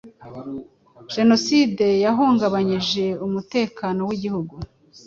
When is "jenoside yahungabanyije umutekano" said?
1.13-3.99